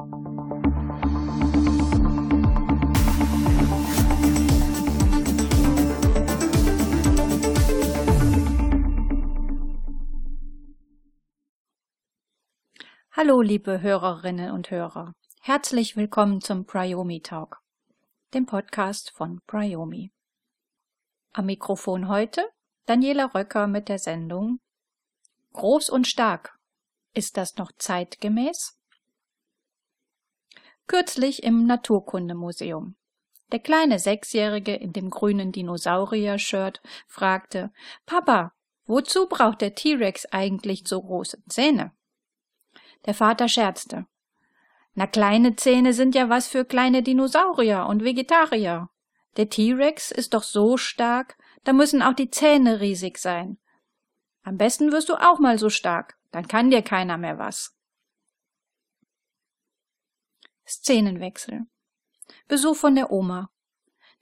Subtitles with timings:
[0.00, 0.06] Hallo,
[13.42, 15.12] liebe Hörerinnen und Hörer.
[15.42, 17.58] Herzlich willkommen zum Priomi Talk,
[18.32, 20.12] dem Podcast von Priomi.
[21.34, 22.48] Am Mikrofon heute
[22.86, 24.60] Daniela Röcker mit der Sendung
[25.52, 26.58] Groß und stark.
[27.12, 28.79] Ist das noch zeitgemäß?
[30.90, 32.96] Kürzlich im Naturkundemuseum.
[33.52, 37.70] Der kleine Sechsjährige in dem grünen Dinosaurier-Shirt fragte,
[38.06, 38.54] Papa,
[38.86, 41.92] wozu braucht der T-Rex eigentlich so große Zähne?
[43.06, 44.06] Der Vater scherzte.
[44.94, 48.88] Na, kleine Zähne sind ja was für kleine Dinosaurier und Vegetarier.
[49.36, 53.58] Der T-Rex ist doch so stark, da müssen auch die Zähne riesig sein.
[54.42, 57.76] Am besten wirst du auch mal so stark, dann kann dir keiner mehr was.
[60.70, 61.66] Szenenwechsel.
[62.48, 63.50] Besuch von der Oma.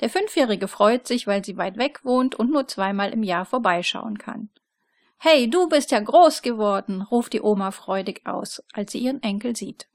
[0.00, 4.18] Der Fünfjährige freut sich, weil sie weit weg wohnt und nur zweimal im Jahr vorbeischauen
[4.18, 4.50] kann.
[5.18, 9.56] Hey, du bist ja groß geworden, ruft die Oma freudig aus, als sie ihren Enkel
[9.56, 9.88] sieht.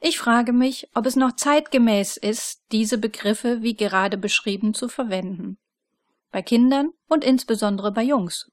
[0.00, 5.58] Ich frage mich, ob es noch zeitgemäß ist, diese Begriffe wie gerade beschrieben zu verwenden.
[6.30, 8.50] Bei Kindern und insbesondere bei Jungs.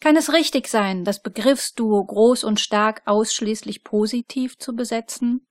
[0.00, 5.46] Kann es richtig sein, das Begriffsduo groß und stark ausschließlich positiv zu besetzen?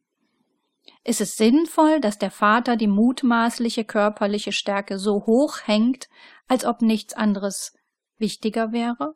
[1.03, 6.07] Ist es sinnvoll, dass der Vater die mutmaßliche körperliche Stärke so hoch hängt,
[6.47, 7.73] als ob nichts anderes
[8.17, 9.15] wichtiger wäre?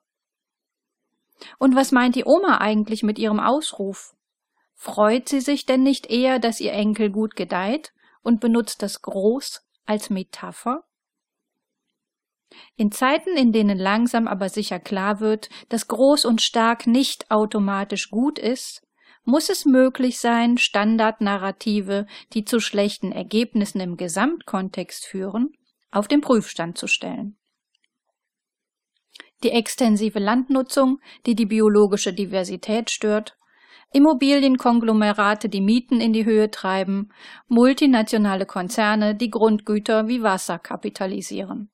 [1.57, 4.13] Und was meint die Oma eigentlich mit ihrem Ausruf?
[4.73, 9.61] Freut sie sich denn nicht eher, dass ihr Enkel gut gedeiht und benutzt das Groß
[9.85, 10.83] als Metapher?
[12.75, 18.09] In Zeiten, in denen langsam aber sicher klar wird, dass groß und stark nicht automatisch
[18.09, 18.81] gut ist,
[19.23, 25.53] muss es möglich sein, Standardnarrative, die zu schlechten Ergebnissen im Gesamtkontext führen,
[25.91, 27.37] auf den Prüfstand zu stellen.
[29.43, 33.37] Die extensive Landnutzung, die die biologische Diversität stört,
[33.93, 37.11] Immobilienkonglomerate, die Mieten in die Höhe treiben,
[37.47, 41.69] multinationale Konzerne, die Grundgüter wie Wasser kapitalisieren.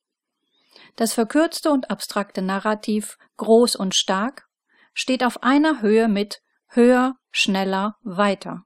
[0.98, 4.50] Das verkürzte und abstrakte Narrativ groß und stark
[4.94, 8.64] steht auf einer Höhe mit höher, schneller, weiter.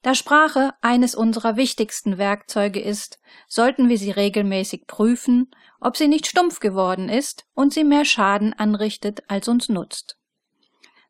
[0.00, 5.50] Da Sprache eines unserer wichtigsten Werkzeuge ist, sollten wir sie regelmäßig prüfen,
[5.80, 10.16] ob sie nicht stumpf geworden ist und sie mehr Schaden anrichtet, als uns nutzt.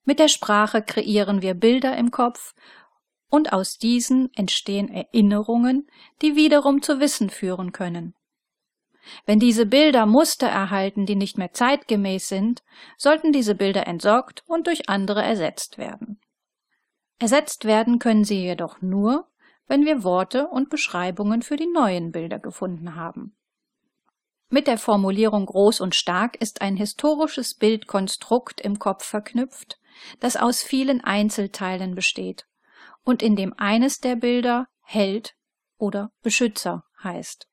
[0.05, 2.55] Mit der Sprache kreieren wir Bilder im Kopf
[3.29, 5.89] und aus diesen entstehen Erinnerungen,
[6.23, 8.15] die wiederum zu Wissen führen können.
[9.27, 12.63] Wenn diese Bilder Muster erhalten, die nicht mehr zeitgemäß sind,
[12.97, 16.21] sollten diese Bilder entsorgt und durch andere ersetzt werden.
[17.19, 19.29] Ersetzt werden können sie jedoch nur,
[19.67, 23.37] wenn wir Worte und Beschreibungen für die neuen Bilder gefunden haben.
[24.51, 29.79] Mit der Formulierung groß und stark ist ein historisches Bildkonstrukt im Kopf verknüpft,
[30.21, 32.47] das aus vielen Einzelteilen besteht
[33.05, 35.35] und in dem eines der Bilder Held
[35.77, 37.47] oder Beschützer heißt.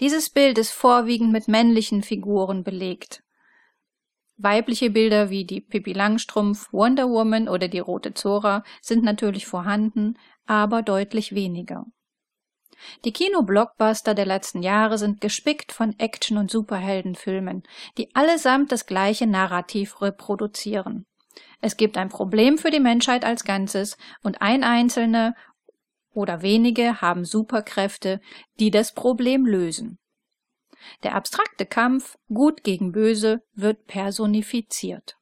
[0.00, 3.22] Dieses Bild ist vorwiegend mit männlichen Figuren belegt.
[4.38, 10.18] Weibliche Bilder wie die Pippi Langstrumpf, Wonder Woman oder die Rote Zora sind natürlich vorhanden,
[10.44, 11.86] aber deutlich weniger.
[13.04, 17.62] Die Kino-Blockbuster der letzten Jahre sind gespickt von Action- und Superheldenfilmen,
[17.96, 21.06] die allesamt das gleiche Narrativ reproduzieren.
[21.60, 25.34] Es gibt ein Problem für die Menschheit als Ganzes und ein Einzelner
[26.16, 28.20] oder wenige haben Superkräfte,
[28.58, 29.98] die das Problem lösen.
[31.02, 35.16] Der abstrakte Kampf Gut gegen Böse wird personifiziert.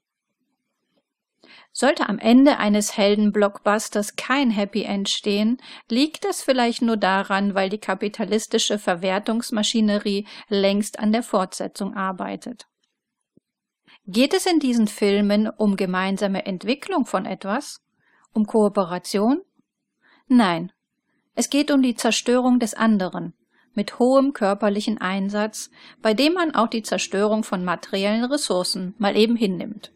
[1.72, 7.69] Sollte am Ende eines Heldenblockbusters kein Happy End stehen, liegt das vielleicht nur daran, weil
[7.69, 12.69] die kapitalistische Verwertungsmaschinerie längst an der Fortsetzung arbeitet.
[14.06, 17.81] Geht es in diesen Filmen um gemeinsame Entwicklung von etwas?
[18.32, 19.43] Um Kooperation?
[20.29, 20.73] Nein,
[21.34, 23.34] es geht um die Zerstörung des anderen
[23.75, 25.70] mit hohem körperlichen Einsatz,
[26.00, 29.92] bei dem man auch die Zerstörung von materiellen Ressourcen mal eben hinnimmt.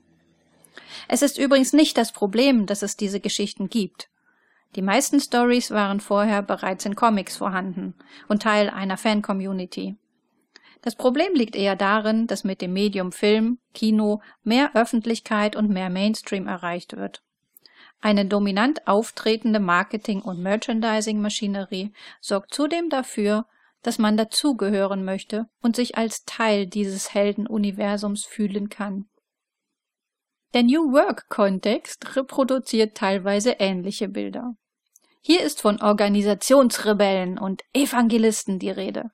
[1.06, 4.08] Es ist übrigens nicht das Problem, dass es diese Geschichten gibt.
[4.76, 7.94] Die meisten Stories waren vorher bereits in Comics vorhanden
[8.28, 9.96] und Teil einer Fan-Community.
[10.82, 15.90] Das Problem liegt eher darin, dass mit dem Medium Film, Kino mehr Öffentlichkeit und mehr
[15.90, 17.22] Mainstream erreicht wird.
[18.00, 23.46] Eine dominant auftretende Marketing- und Merchandising-Maschinerie sorgt zudem dafür,
[23.82, 29.08] dass man dazugehören möchte und sich als Teil dieses Heldenuniversums fühlen kann.
[30.54, 34.54] Der New Work-Kontext reproduziert teilweise ähnliche Bilder.
[35.20, 39.10] Hier ist von Organisationsrebellen und Evangelisten die Rede.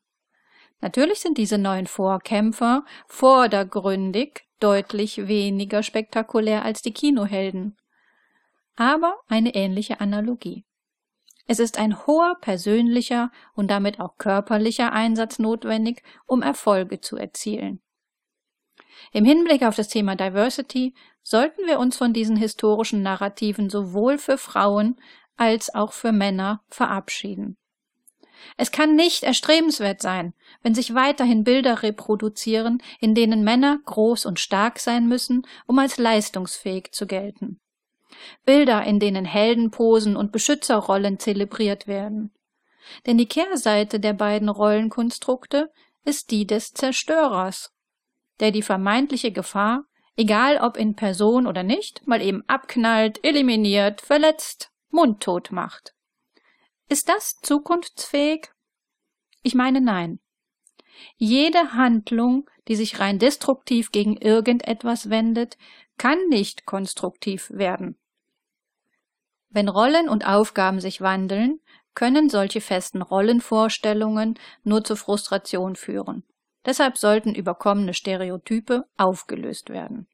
[0.81, 7.77] Natürlich sind diese neuen Vorkämpfer vordergründig deutlich weniger spektakulär als die Kinohelden.
[8.76, 10.65] Aber eine ähnliche Analogie.
[11.47, 17.81] Es ist ein hoher persönlicher und damit auch körperlicher Einsatz notwendig, um Erfolge zu erzielen.
[19.12, 24.38] Im Hinblick auf das Thema Diversity sollten wir uns von diesen historischen Narrativen sowohl für
[24.38, 24.97] Frauen
[25.37, 27.56] als auch für Männer verabschieden.
[28.56, 34.41] Es kann nicht erstrebenswert sein, wenn sich weiterhin Bilder reproduzieren, in denen Männer groß und
[34.41, 37.61] stark sein müssen, um als leistungsfähig zu gelten.
[38.45, 42.33] Bilder, in denen Heldenposen und Beschützerrollen zelebriert werden.
[43.07, 45.71] Denn die Kehrseite der beiden Rollenkonstrukte
[46.05, 47.73] ist die des Zerstörers,
[48.41, 49.85] der die vermeintliche Gefahr,
[50.17, 55.95] egal ob in Person oder nicht, mal eben abknallt, eliminiert, verletzt, mundtot macht.
[56.89, 58.51] Ist das zukunftsfähig?
[59.43, 60.21] Ich meine nein.
[61.17, 65.57] Jede Handlung, die sich rein destruktiv gegen irgendetwas wendet,
[65.99, 67.99] kann nicht konstruktiv werden.
[69.55, 71.61] Wenn Rollen und Aufgaben sich wandeln,
[71.95, 76.25] können solche festen Rollenvorstellungen nur zu Frustration führen.
[76.67, 80.09] Deshalb sollten überkommene Stereotype aufgelöst werden.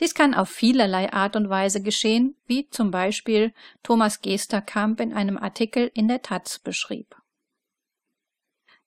[0.00, 3.52] Dies kann auf vielerlei Art und Weise geschehen, wie zum Beispiel
[3.82, 7.14] Thomas Gesterkamp in einem Artikel in der Taz beschrieb.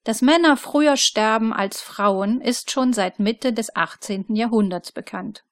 [0.05, 4.35] Dass Männer früher sterben als Frauen, ist schon seit Mitte des 18.
[4.35, 5.43] Jahrhunderts bekannt.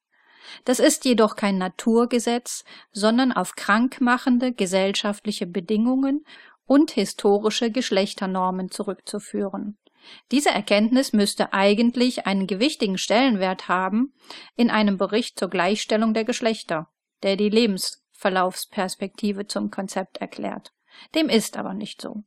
[0.63, 6.25] Das ist jedoch kein Naturgesetz, sondern auf krankmachende gesellschaftliche Bedingungen
[6.65, 9.77] und historische Geschlechternormen zurückzuführen.
[10.31, 14.13] Diese Erkenntnis müsste eigentlich einen gewichtigen Stellenwert haben
[14.55, 16.89] in einem Bericht zur Gleichstellung der Geschlechter,
[17.23, 20.73] der die Lebensverlaufsperspektive zum Konzept erklärt.
[21.15, 22.23] Dem ist aber nicht so.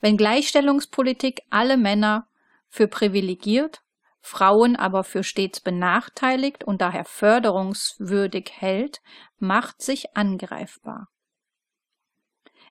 [0.00, 2.28] Wenn Gleichstellungspolitik alle Männer
[2.68, 3.82] für privilegiert
[4.26, 9.00] Frauen aber für stets benachteiligt und daher förderungswürdig hält,
[9.38, 11.06] macht sich angreifbar.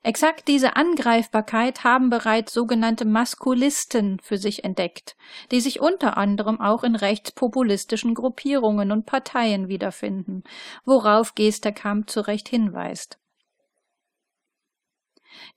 [0.03, 5.15] Exakt diese Angreifbarkeit haben bereits sogenannte Maskulisten für sich entdeckt,
[5.51, 10.43] die sich unter anderem auch in rechtspopulistischen Gruppierungen und Parteien wiederfinden,
[10.83, 13.17] worauf Gesterkamp zu Recht hinweist.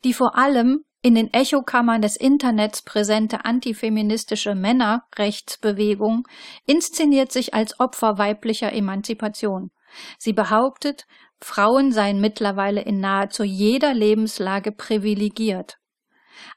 [0.04, 6.26] Die vor allem in den Echokammern des Internets präsente antifeministische Männerrechtsbewegung
[6.66, 9.70] inszeniert sich als Opfer weiblicher Emanzipation.
[10.18, 11.06] Sie behauptet,
[11.40, 15.78] Frauen seien mittlerweile in nahezu jeder Lebenslage privilegiert.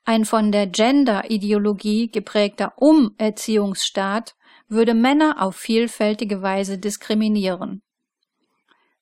[0.06, 4.36] Ein von der Gender-Ideologie geprägter Umerziehungsstaat
[4.68, 7.84] würde Männer auf vielfältige Weise diskriminieren.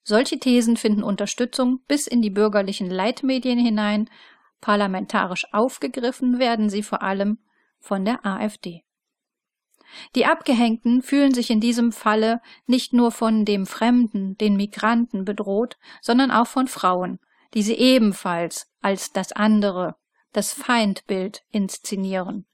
[0.03, 4.09] Solche Thesen finden Unterstützung bis in die bürgerlichen Leitmedien hinein
[4.61, 7.39] Parlamentarisch aufgegriffen werden sie vor allem
[7.79, 8.83] von der AfD.
[10.15, 15.77] Die Abgehängten fühlen sich in diesem Falle nicht nur von dem Fremden, den Migranten bedroht,
[16.01, 17.19] sondern auch von Frauen,
[17.53, 19.95] die sie ebenfalls als das andere,
[20.31, 22.45] das Feindbild inszenieren.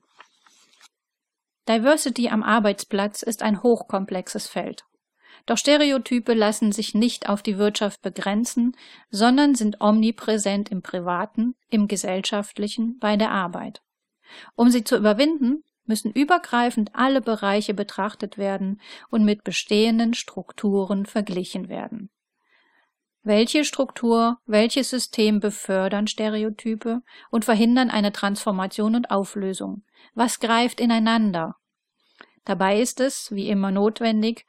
[1.68, 4.86] Diversity am Arbeitsplatz ist ein hochkomplexes Feld.
[5.46, 8.76] Doch Stereotype lassen sich nicht auf die Wirtschaft begrenzen,
[9.12, 13.82] sondern sind omnipräsent im Privaten, im Gesellschaftlichen, bei der Arbeit.
[14.56, 21.70] Um sie zu überwinden, müssen übergreifend alle Bereiche betrachtet werden und mit bestehenden Strukturen verglichen
[21.70, 22.10] werden.
[23.22, 29.84] Welche Struktur, welches System befördern Stereotype und verhindern eine Transformation und Auflösung?
[30.14, 31.56] Was greift ineinander?
[32.46, 34.46] Dabei ist es, wie immer notwendig,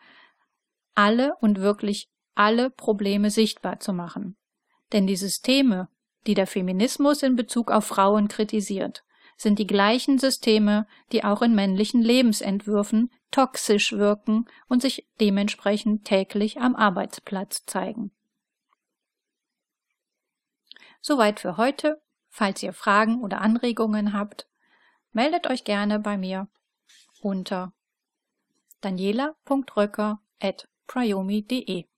[0.97, 4.37] alle und wirklich alle Probleme sichtbar zu machen.
[4.93, 5.89] Denn die Systeme,
[6.27, 9.05] die der Feminismus in Bezug auf Frauen kritisiert,
[9.37, 16.59] sind die gleichen Systeme, die auch in männlichen Lebensentwürfen toxisch wirken und sich dementsprechend täglich
[16.61, 18.13] am Arbeitsplatz zeigen.
[21.01, 22.01] Soweit für heute.
[22.29, 24.47] Falls ihr Fragen oder Anregungen habt,
[25.13, 26.49] meldet euch gerne bei mir
[27.23, 27.73] unter
[28.83, 30.21] daniela.röcker@
[30.87, 31.89] priomy.de